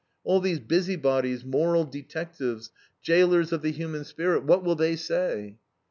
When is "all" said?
0.23-0.39